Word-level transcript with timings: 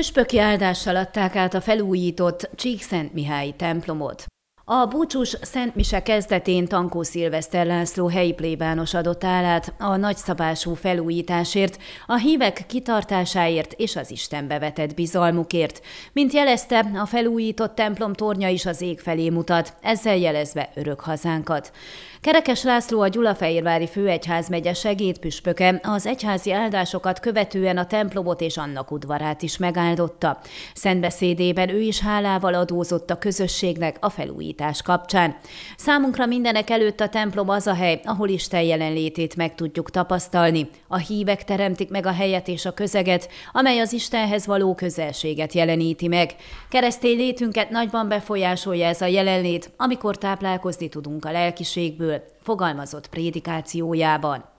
Püspöki 0.00 0.38
áldással 0.38 0.96
adták 0.96 1.36
át 1.36 1.54
a 1.54 1.60
felújított 1.60 2.50
Csíkszentmihályi 2.54 3.52
templomot. 3.52 4.24
A 4.68 4.86
búcsús 4.86 5.36
Szent 5.42 5.74
Mise 5.74 6.02
kezdetén 6.02 6.66
Tankó 6.66 7.02
Szilveszter 7.02 7.66
László 7.66 8.08
helyi 8.08 8.32
plébános 8.32 8.94
adott 8.94 9.24
állát 9.24 9.74
a 9.78 9.96
nagyszabású 9.96 10.74
felújításért, 10.74 11.78
a 12.06 12.16
hívek 12.16 12.64
kitartásáért 12.66 13.72
és 13.72 13.96
az 13.96 14.10
Istenbe 14.10 14.58
vetett 14.58 14.94
bizalmukért. 14.94 15.80
Mint 16.12 16.32
jelezte, 16.32 16.90
a 16.94 17.06
felújított 17.06 17.74
templom 17.74 18.12
tornya 18.12 18.48
is 18.48 18.66
az 18.66 18.80
ég 18.80 19.00
felé 19.00 19.30
mutat, 19.30 19.74
ezzel 19.82 20.16
jelezve 20.16 20.70
örök 20.74 21.00
hazánkat. 21.00 21.72
Kerekes 22.20 22.62
László 22.62 23.00
a 23.00 23.08
Gyulafehérvári 23.08 23.86
főegyházmegye 23.86 24.74
segédpüspöke 24.74 25.80
az 25.82 26.06
egyházi 26.06 26.52
áldásokat 26.52 27.20
követően 27.20 27.76
a 27.76 27.86
templomot 27.86 28.40
és 28.40 28.56
annak 28.56 28.90
udvarát 28.90 29.42
is 29.42 29.56
megáldotta. 29.56 30.38
Szentbeszédében 30.74 31.68
ő 31.68 31.80
is 31.80 32.00
hálával 32.00 32.54
adózott 32.54 33.10
a 33.10 33.18
közösségnek 33.18 33.96
a 34.00 34.10
felújítás 34.56 34.82
kapcsán. 34.82 35.36
Számunkra 35.76 36.26
mindenek 36.26 36.70
előtt 36.70 37.00
a 37.00 37.08
templom 37.08 37.48
az 37.48 37.66
a 37.66 37.74
hely, 37.74 38.00
ahol 38.04 38.28
Isten 38.28 38.62
jelenlétét 38.62 39.36
meg 39.36 39.54
tudjuk 39.54 39.90
tapasztalni. 39.90 40.68
A 40.88 40.96
hívek 40.96 41.44
teremtik 41.44 41.90
meg 41.90 42.06
a 42.06 42.12
helyet 42.12 42.48
és 42.48 42.64
a 42.64 42.72
közeget, 42.72 43.28
amely 43.52 43.78
az 43.78 43.92
Istenhez 43.92 44.46
való 44.46 44.74
közelséget 44.74 45.52
jeleníti 45.52 46.08
meg. 46.08 46.34
Keresztény 46.68 47.16
létünket 47.16 47.70
nagyban 47.70 48.08
befolyásolja 48.08 48.86
ez 48.86 49.00
a 49.00 49.06
jelenlét, 49.06 49.70
amikor 49.76 50.18
táplálkozni 50.18 50.88
tudunk 50.88 51.24
a 51.24 51.30
lelkiségből, 51.30 52.22
fogalmazott 52.42 53.08
prédikációjában. 53.08 54.55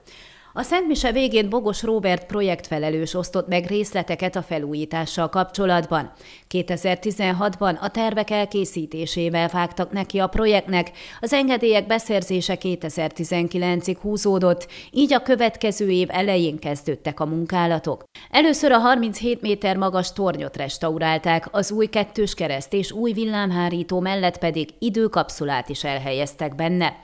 A 0.58 0.62
Szent 0.62 0.86
Mise 0.86 1.12
végén 1.12 1.48
Bogos 1.48 1.82
Robert 1.82 2.26
projektfelelős 2.26 3.14
osztott 3.14 3.48
meg 3.48 3.66
részleteket 3.66 4.36
a 4.36 4.42
felújítással 4.42 5.28
kapcsolatban. 5.28 6.12
2016-ban 6.50 7.80
a 7.80 7.88
tervek 7.88 8.30
elkészítésével 8.30 9.48
vágtak 9.48 9.92
neki 9.92 10.18
a 10.18 10.26
projektnek, 10.26 10.90
az 11.20 11.32
engedélyek 11.32 11.86
beszerzése 11.86 12.58
2019-ig 12.60 13.96
húzódott, 14.00 14.68
így 14.90 15.12
a 15.12 15.22
következő 15.22 15.90
év 15.90 16.08
elején 16.10 16.58
kezdődtek 16.58 17.20
a 17.20 17.26
munkálatok. 17.26 18.04
Először 18.30 18.72
a 18.72 18.78
37 18.78 19.40
méter 19.40 19.76
magas 19.76 20.12
tornyot 20.12 20.56
restaurálták, 20.56 21.48
az 21.50 21.70
új 21.70 21.86
kettős 21.86 22.34
kereszt 22.34 22.72
és 22.72 22.92
új 22.92 23.12
villámhárító 23.12 24.00
mellett 24.00 24.38
pedig 24.38 24.68
időkapszulát 24.78 25.68
is 25.68 25.84
elhelyeztek 25.84 26.54
benne. 26.54 26.96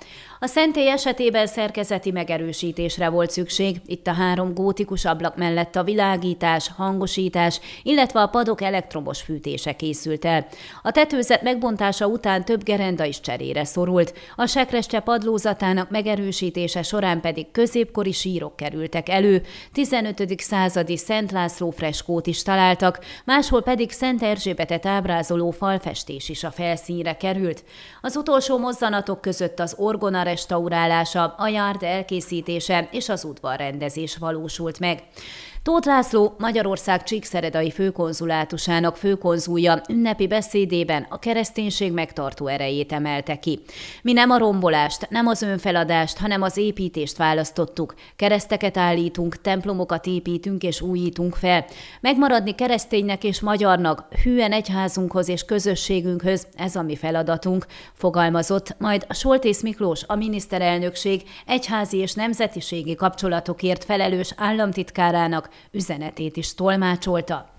A 0.45 0.47
szentély 0.47 0.91
esetében 0.91 1.47
szerkezeti 1.47 2.11
megerősítésre 2.11 3.09
volt 3.09 3.31
szükség, 3.31 3.81
itt 3.87 4.07
a 4.07 4.13
három 4.13 4.55
gótikus 4.55 5.05
ablak 5.05 5.37
mellett 5.37 5.77
a 5.77 5.83
világítás, 5.83 6.71
hangosítás, 6.77 7.61
illetve 7.83 8.21
a 8.21 8.27
padok 8.27 8.63
elektromos 8.63 9.21
fűtése 9.21 9.73
készült 9.73 10.25
el. 10.25 10.47
A 10.83 10.91
tetőzet 10.91 11.43
megbontása 11.43 12.07
után 12.07 12.45
több 12.45 12.63
gerenda 12.63 13.05
is 13.05 13.21
cserére 13.21 13.65
szorult, 13.65 14.15
a 14.37 14.47
sekrestje 14.47 15.01
padlózatának 15.01 15.91
megerősítése 15.91 16.83
során 16.83 17.21
pedig 17.21 17.51
középkori 17.51 18.13
sírok 18.13 18.57
kerültek 18.57 19.09
elő, 19.09 19.43
15. 19.73 20.41
századi 20.41 20.97
Szent 20.97 21.33
László 21.33 21.71
freskót 21.71 22.27
is 22.27 22.43
találtak, 22.43 22.99
máshol 23.25 23.63
pedig 23.63 23.91
Szent 23.91 24.23
Erzsébetet 24.23 24.87
ábrázoló 24.87 25.51
falfestés 25.51 26.29
is 26.29 26.45
a 26.45 26.51
felszínre 26.51 27.17
került. 27.17 27.65
Az 28.01 28.17
utolsó 28.17 28.59
mozzanatok 28.59 29.21
között 29.21 29.61
az 29.61 29.75
orgona 29.79 30.23
restaurálása, 30.35 31.35
a 31.39 31.49
járd 31.49 31.83
elkészítése 31.83 32.89
és 32.91 33.09
az 33.09 33.25
udvarrendezés 33.25 34.17
valósult 34.17 34.79
meg. 34.79 35.03
Tóth 35.65 35.87
László 35.87 36.35
Magyarország 36.39 37.03
Csíkszeredai 37.03 37.71
főkonzulátusának 37.71 38.97
főkonzulja 38.97 39.81
ünnepi 39.89 40.27
beszédében 40.27 41.07
a 41.09 41.19
kereszténység 41.19 41.93
megtartó 41.93 42.47
erejét 42.47 42.93
emelte 42.93 43.39
ki. 43.39 43.61
Mi 44.03 44.13
nem 44.13 44.31
a 44.31 44.39
rombolást, 44.39 45.11
nem 45.11 45.27
az 45.27 45.43
önfeladást, 45.43 46.19
hanem 46.19 46.43
az 46.43 46.57
építést 46.57 47.17
választottuk. 47.17 47.95
Kereszteket 48.17 48.77
állítunk, 48.77 49.41
templomokat 49.41 50.07
építünk 50.07 50.63
és 50.63 50.81
újítunk 50.81 51.35
fel. 51.35 51.65
Megmaradni 52.01 52.55
kereszténynek 52.55 53.25
és 53.25 53.41
magyarnak, 53.41 54.09
hűen 54.23 54.53
egyházunkhoz 54.53 55.29
és 55.29 55.45
közösségünkhöz, 55.45 56.47
ez 56.57 56.77
a 56.77 56.83
mi 56.83 56.97
feladatunk, 56.97 57.67
fogalmazott, 57.93 58.77
majd 58.79 59.07
Soltész 59.11 59.63
Miklós, 59.63 60.03
a 60.07 60.15
miniszterelnökség 60.25 61.23
egyházi 61.47 61.97
és 61.99 62.13
nemzetiségi 62.13 62.95
kapcsolatokért 62.95 63.85
felelős 63.85 64.33
államtitkárának 64.37 65.49
üzenetét 65.71 66.37
is 66.37 66.55
tolmácsolta. 66.55 67.54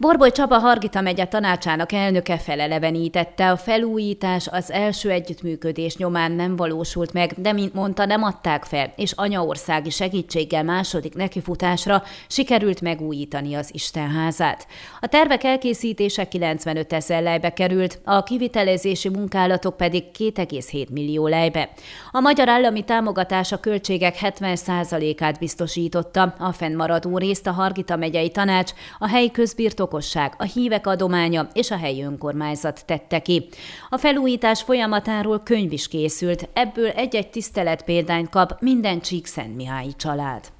Borboly 0.00 0.30
Csaba 0.30 0.58
Hargita 0.58 1.00
megye 1.00 1.24
tanácsának 1.24 1.92
elnöke 1.92 2.38
felelevenítette, 2.38 3.50
a 3.50 3.56
felújítás 3.56 4.48
az 4.48 4.70
első 4.70 5.10
együttműködés 5.10 5.96
nyomán 5.96 6.32
nem 6.32 6.56
valósult 6.56 7.12
meg, 7.12 7.32
de 7.36 7.52
mint 7.52 7.74
mondta, 7.74 8.04
nem 8.04 8.22
adták 8.22 8.64
fel, 8.64 8.92
és 8.96 9.12
anyaországi 9.12 9.90
segítséggel 9.90 10.62
második 10.62 11.14
nekifutásra 11.14 12.02
sikerült 12.28 12.80
megújítani 12.80 13.54
az 13.54 13.70
Istenházát. 13.72 14.66
A 15.00 15.06
tervek 15.06 15.44
elkészítése 15.44 16.28
95 16.28 16.92
ezer 16.92 17.22
lejbe 17.22 17.52
került, 17.52 18.00
a 18.04 18.22
kivitelezési 18.22 19.08
munkálatok 19.08 19.76
pedig 19.76 20.04
2,7 20.18 20.90
millió 20.90 21.26
lejbe. 21.26 21.68
A 22.10 22.20
magyar 22.20 22.48
állami 22.48 22.82
támogatás 22.82 23.52
a 23.52 23.60
költségek 23.60 24.16
70%-át 24.20 25.38
biztosította, 25.38 26.34
a 26.38 26.52
fennmaradó 26.52 27.18
részt 27.18 27.46
a 27.46 27.52
Hargita 27.52 27.96
megyei 27.96 28.30
tanács, 28.30 28.72
a 28.98 29.08
helyi 29.08 29.30
közbirtok 29.30 29.88
lakosság, 29.90 30.34
a 30.38 30.44
hívek 30.44 30.86
adománya 30.86 31.48
és 31.52 31.70
a 31.70 31.76
helyi 31.76 32.02
önkormányzat 32.02 32.82
tette 32.86 33.18
ki. 33.18 33.48
A 33.88 33.98
felújítás 33.98 34.62
folyamatáról 34.62 35.40
könyv 35.40 35.72
is 35.72 35.88
készült, 35.88 36.48
ebből 36.52 36.88
egy-egy 36.88 37.30
tisztelet 37.30 37.82
példányt 37.82 38.28
kap 38.28 38.60
minden 38.60 39.00
Csíkszentmihályi 39.00 39.92
család. 39.96 40.52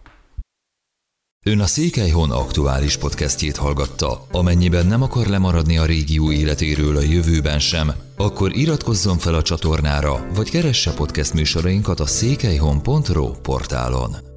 Ön 1.47 1.61
a 1.61 1.67
Székelyhon 1.67 2.31
aktuális 2.31 2.97
podcastjét 2.97 3.57
hallgatta. 3.57 4.27
Amennyiben 4.33 4.87
nem 4.87 5.03
akar 5.03 5.27
lemaradni 5.27 5.79
a 5.79 5.85
régió 5.85 6.33
életéről 6.33 6.97
a 6.97 7.01
jövőben 7.01 7.59
sem, 7.59 7.93
akkor 8.17 8.57
iratkozzon 8.57 9.19
fel 9.19 9.35
a 9.35 9.43
csatornára, 9.43 10.27
vagy 10.35 10.51
keresse 10.51 10.93
podcast 10.93 11.35
műsorainkat 11.35 12.01
a 12.01 12.07
székelyhon.pro 12.07 13.31
portálon. 13.31 14.30